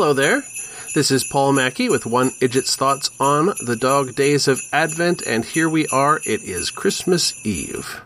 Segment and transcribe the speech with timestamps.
[0.00, 0.44] Hello there.
[0.94, 5.44] This is Paul Maki with One Idjit's Thoughts on the Dog Days of Advent, and
[5.44, 6.20] here we are.
[6.24, 8.02] It is Christmas Eve.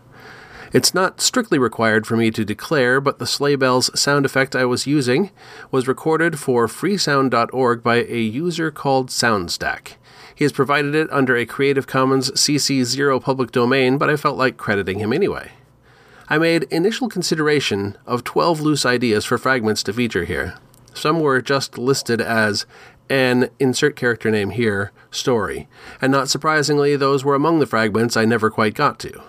[0.73, 4.65] It's not strictly required for me to declare, but the sleigh bells sound effect I
[4.65, 5.29] was using
[5.69, 9.97] was recorded for freesound.org by a user called Soundstack.
[10.33, 14.57] He has provided it under a Creative Commons CC0 public domain, but I felt like
[14.57, 15.51] crediting him anyway.
[16.27, 20.55] I made initial consideration of 12 loose ideas for fragments to feature here.
[20.93, 22.65] Some were just listed as
[23.09, 25.67] an insert character name here story,
[26.01, 29.21] and not surprisingly, those were among the fragments I never quite got to.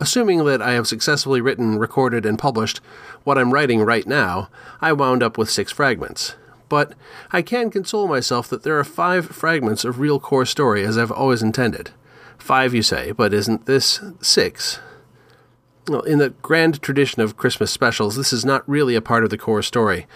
[0.00, 2.80] Assuming that I have successfully written, recorded, and published
[3.24, 4.48] what I'm writing right now,
[4.80, 6.36] I wound up with six fragments.
[6.68, 6.94] But
[7.32, 11.10] I can console myself that there are five fragments of real core story as I've
[11.10, 11.90] always intended.
[12.38, 14.78] Five, you say, but isn't this six?
[15.88, 19.30] Well, in the grand tradition of Christmas specials, this is not really a part of
[19.30, 20.06] the core story.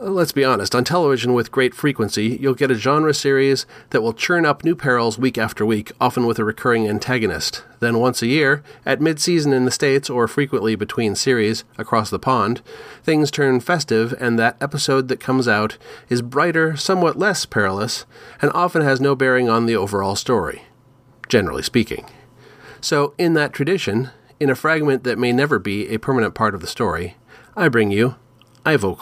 [0.00, 4.00] Uh, let's be honest, on television with great frequency, you'll get a genre series that
[4.00, 7.64] will churn up new perils week after week, often with a recurring antagonist.
[7.80, 12.10] Then, once a year, at mid season in the States, or frequently between series across
[12.10, 12.60] the pond,
[13.02, 18.04] things turn festive, and that episode that comes out is brighter, somewhat less perilous,
[18.40, 20.62] and often has no bearing on the overall story,
[21.28, 22.06] generally speaking.
[22.80, 26.60] So, in that tradition, in a fragment that may never be a permanent part of
[26.60, 27.16] the story,
[27.56, 28.14] I bring you
[28.64, 28.94] Ivo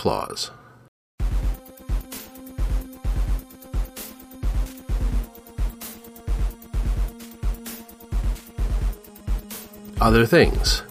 [9.99, 10.83] Other Things.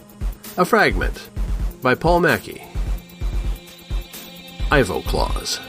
[0.57, 1.29] A Fragment
[1.83, 2.65] by Paul Maki.
[4.71, 5.59] Ivo Claus.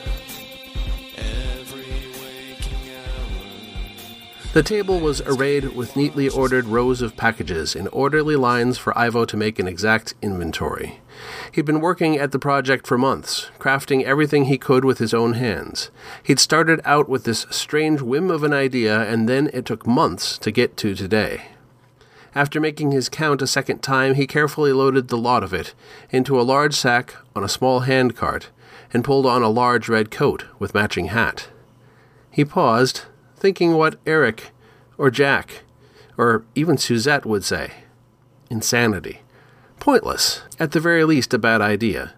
[4.55, 9.27] The table was arrayed with neatly ordered rows of packages in orderly lines for Ivo
[9.27, 11.01] to make an exact inventory.
[11.53, 15.35] He'd been working at the project for months, crafting everything he could with his own
[15.35, 15.91] hands.
[16.23, 20.39] He'd started out with this strange whim of an idea, and then it took months
[20.39, 21.49] to get to today.
[22.37, 25.73] After making his count a second time, he carefully loaded the lot of it
[26.11, 28.51] into a large sack on a small hand cart
[28.93, 31.49] and pulled on a large red coat with matching hat.
[32.31, 33.07] He paused,
[33.39, 34.51] thinking what Eric
[34.99, 35.63] or Jack
[36.19, 37.73] or even Suzette would say.
[38.51, 39.23] Insanity.
[39.81, 40.43] Pointless.
[40.61, 42.13] At the very least, a bad idea.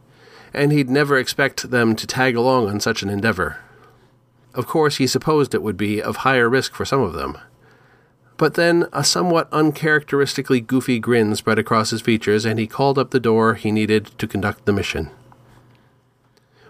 [0.53, 3.59] And he'd never expect them to tag along on such an endeavor.
[4.53, 7.39] Of course, he supposed it would be of higher risk for some of them.
[8.39, 13.11] But then a somewhat uncharacteristically goofy grin spread across his features, and he called up
[13.11, 15.11] the door he needed to conduct the mission.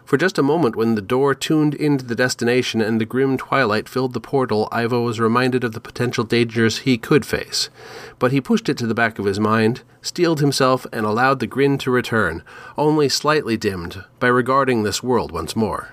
[0.07, 3.87] For just a moment, when the door tuned into the destination and the grim twilight
[3.87, 7.69] filled the portal, Ivo was reminded of the potential dangers he could face.
[8.19, 11.47] But he pushed it to the back of his mind, steeled himself, and allowed the
[11.47, 12.43] grin to return,
[12.79, 15.91] only slightly dimmed by regarding this world once more.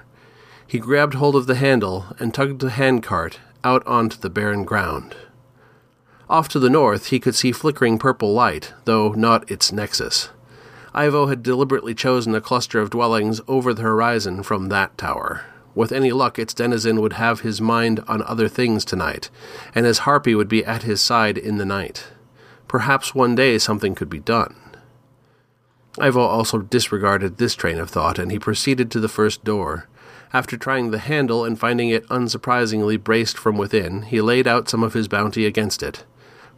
[0.66, 5.18] He grabbed hold of the handle and tugged the handcart out onto the barren ground.
[6.28, 10.30] Off to the north, he could see flickering purple light, though not its nexus.
[10.94, 15.46] Ivo had deliberately chosen a cluster of dwellings over the horizon from that tower.
[15.76, 19.30] With any luck, its denizen would have his mind on other things tonight,
[19.76, 22.08] and his harpy would be at his side in the night.
[22.68, 24.56] Perhaps one day something could be done.
[26.00, 29.88] Ivo also disregarded this train of thought, and he proceeded to the first door.
[30.34, 34.82] After trying the handle and finding it unsurprisingly braced from within, he laid out some
[34.82, 36.04] of his bounty against it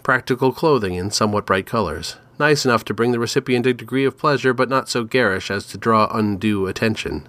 [0.04, 4.18] practical clothing in somewhat bright colors, nice enough to bring the recipient a degree of
[4.18, 7.28] pleasure, but not so garish as to draw undue attention.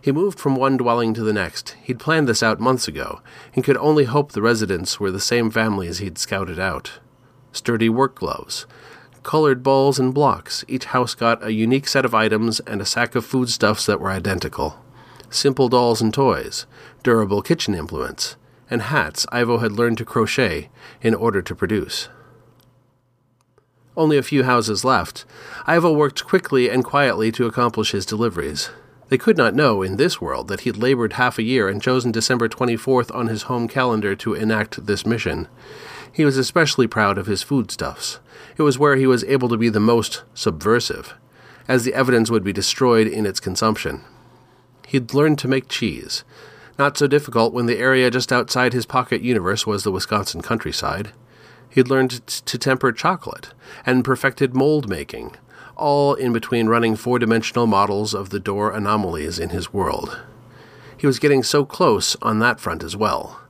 [0.00, 1.76] He moved from one dwelling to the next.
[1.82, 3.22] He'd planned this out months ago,
[3.54, 7.00] and could only hope the residents were the same families he'd scouted out.
[7.52, 8.66] Sturdy work gloves,
[9.22, 10.64] colored balls and blocks.
[10.68, 14.10] Each house got a unique set of items and a sack of foodstuffs that were
[14.10, 14.78] identical.
[15.30, 16.66] Simple dolls and toys,
[17.02, 18.36] durable kitchen implements,
[18.70, 20.70] and hats Ivo had learned to crochet
[21.02, 22.08] in order to produce.
[23.96, 25.24] Only a few houses left.
[25.66, 28.70] Ivo worked quickly and quietly to accomplish his deliveries.
[29.08, 32.10] They could not know, in this world, that he'd labored half a year and chosen
[32.10, 35.46] December 24th on his home calendar to enact this mission.
[36.10, 38.18] He was especially proud of his foodstuffs.
[38.56, 41.14] It was where he was able to be the most subversive,
[41.68, 44.00] as the evidence would be destroyed in its consumption.
[44.88, 46.24] He'd learned to make cheese,
[46.78, 51.12] not so difficult when the area just outside his pocket universe was the Wisconsin countryside.
[51.70, 53.50] He'd learned to temper chocolate
[53.84, 55.36] and perfected mold making,
[55.76, 60.20] all in between running four dimensional models of the door anomalies in his world.
[60.96, 63.40] He was getting so close on that front as well.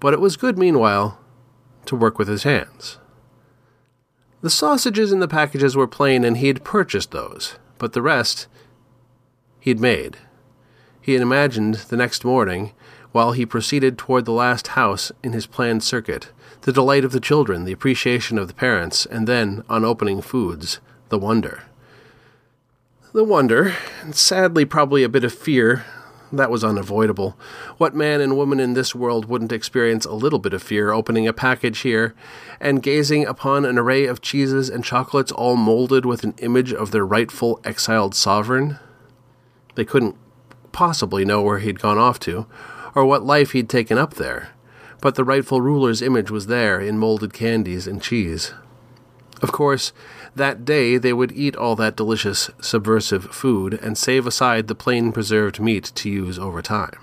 [0.00, 1.18] But it was good, meanwhile,
[1.86, 2.98] to work with his hands.
[4.40, 8.46] The sausages in the packages were plain, and he had purchased those, but the rest
[9.60, 10.18] he'd made.
[11.04, 12.72] He had imagined the next morning,
[13.12, 17.20] while he proceeded toward the last house in his planned circuit, the delight of the
[17.20, 20.80] children, the appreciation of the parents, and then, on opening foods,
[21.10, 21.64] the wonder.
[23.12, 25.84] The wonder, and sadly probably a bit of fear,
[26.32, 27.36] that was unavoidable.
[27.76, 31.28] What man and woman in this world wouldn't experience a little bit of fear opening
[31.28, 32.14] a package here
[32.60, 36.92] and gazing upon an array of cheeses and chocolates all molded with an image of
[36.92, 38.78] their rightful exiled sovereign?
[39.74, 40.16] They couldn't
[40.74, 42.46] possibly know where he'd gone off to,
[42.94, 44.50] or what life he'd taken up there,
[45.00, 48.52] but the rightful ruler's image was there in molded candies and cheese.
[49.40, 49.92] Of course,
[50.34, 55.12] that day they would eat all that delicious, subversive food and save aside the plain
[55.12, 56.98] preserved meat to use over time.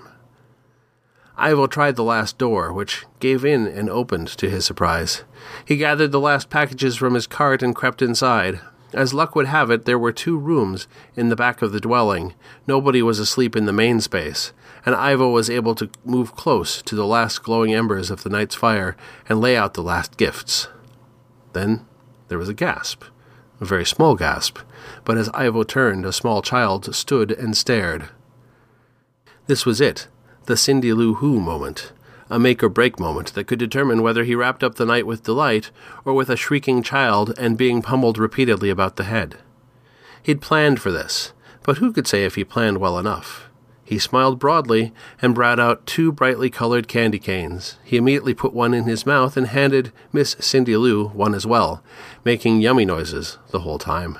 [1.36, 5.24] Ivo tried the last door, which gave in and opened to his surprise.
[5.64, 8.60] He gathered the last packages from his cart and crept inside.
[8.92, 10.86] As luck would have it, there were two rooms
[11.16, 12.34] in the back of the dwelling.
[12.66, 14.52] Nobody was asleep in the main space,
[14.84, 18.54] and Ivo was able to move close to the last glowing embers of the night's
[18.54, 18.96] fire
[19.28, 20.68] and lay out the last gifts.
[21.52, 21.86] Then
[22.28, 23.04] there was a gasp
[23.62, 24.58] a very small gasp,
[25.04, 28.08] but as Ivo turned, a small child stood and stared.
[29.46, 30.08] This was it,
[30.46, 31.92] the Cindy Lou Who moment,
[32.32, 35.22] a make or break moment that could determine whether he wrapped up the night with
[35.22, 35.70] delight
[36.02, 39.36] or with a shrieking child and being pummeled repeatedly about the head.
[40.22, 43.50] He'd planned for this, but who could say if he planned well enough?
[43.84, 47.76] He smiled broadly and brought out two brightly colored candy canes.
[47.84, 51.84] He immediately put one in his mouth and handed Miss Cindy Lou one as well,
[52.24, 54.18] making yummy noises the whole time.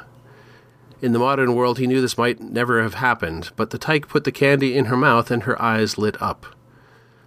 [1.00, 4.24] In the modern world, he knew this might never have happened, but the tyke put
[4.24, 6.44] the candy in her mouth and her eyes lit up.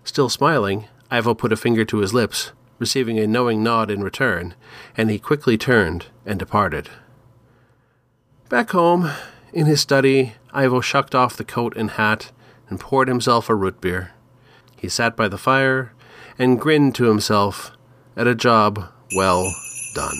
[0.05, 4.53] Still smiling, Ivo put a finger to his lips, receiving a knowing nod in return,
[4.95, 6.89] and he quickly turned and departed.
[8.47, 9.11] Back home,
[9.51, 12.31] in his study, Ivo shucked off the coat and hat
[12.69, 14.11] and poured himself a root beer.
[14.77, 15.91] He sat by the fire
[16.37, 17.71] and grinned to himself
[18.15, 19.51] at a job well
[19.95, 20.17] done.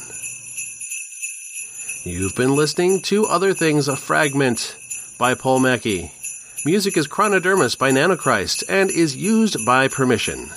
[2.06, 4.76] You've been listening to Other Things, a fragment
[5.20, 6.12] by Paul Maki.
[6.68, 10.48] Music is Chronodermis by Nanochrist and is used by permission.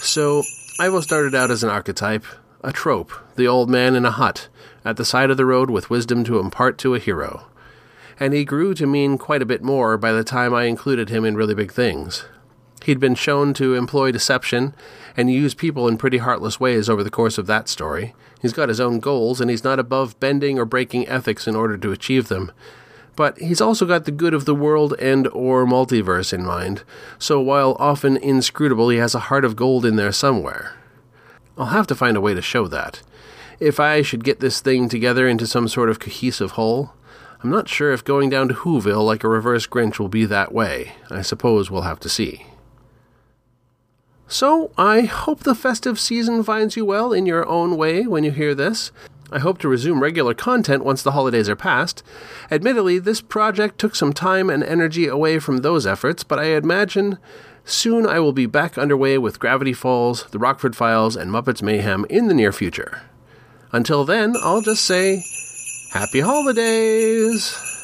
[0.00, 0.42] So,
[0.80, 2.24] Ivo started out as an archetype,
[2.64, 4.48] a trope, the old man in a hut,
[4.86, 7.48] at the side of the road with wisdom to impart to a hero.
[8.18, 11.26] And he grew to mean quite a bit more by the time I included him
[11.26, 12.24] in really big things.
[12.86, 14.74] He'd been shown to employ deception
[15.14, 18.14] and use people in pretty heartless ways over the course of that story.
[18.40, 21.76] He's got his own goals, and he's not above bending or breaking ethics in order
[21.76, 22.50] to achieve them.
[23.16, 26.84] But he's also got the good of the world and or multiverse in mind,
[27.18, 30.74] so while often inscrutable, he has a heart of gold in there somewhere.
[31.58, 33.02] I'll have to find a way to show that
[33.60, 36.92] if I should get this thing together into some sort of cohesive whole.
[37.42, 40.52] I'm not sure if going down to Whoville like a reverse Grinch will be that
[40.52, 40.92] way.
[41.10, 42.46] I suppose we'll have to see.
[44.28, 48.32] So, I hope the festive season finds you well in your own way when you
[48.32, 48.90] hear this.
[49.30, 52.02] I hope to resume regular content once the holidays are past.
[52.50, 57.18] Admittedly, this project took some time and energy away from those efforts, but I imagine
[57.64, 62.06] soon I will be back underway with Gravity Falls, The Rockford Files, and Muppets Mayhem
[62.08, 63.02] in the near future.
[63.72, 65.24] Until then, I'll just say,
[65.92, 67.75] Happy Holidays!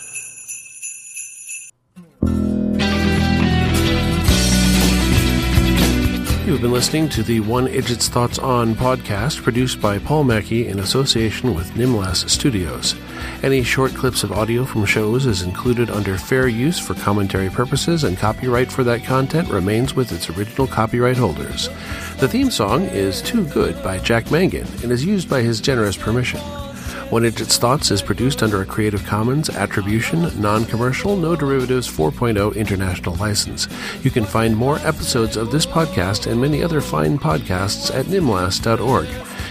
[6.62, 10.78] You've been listening to the One Idjit's Thoughts On podcast produced by Paul Maki in
[10.78, 12.94] association with Nimlas Studios.
[13.42, 18.04] Any short clips of audio from shows is included under fair use for commentary purposes,
[18.04, 21.68] and copyright for that content remains with its original copyright holders.
[22.18, 25.96] The theme song is Too Good by Jack Mangan and is used by his generous
[25.96, 26.40] permission.
[27.12, 32.56] One Idjit's Thoughts is produced under a Creative Commons Attribution, Non Commercial, No Derivatives 4.0
[32.56, 33.68] international license.
[34.02, 39.08] You can find more episodes of this podcast and many other fine podcasts at nimlas.org.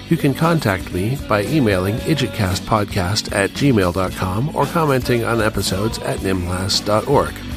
[0.10, 7.51] You can contact me by emailing idjitcastpodcast at gmail.com or commenting on episodes at nimlas.org.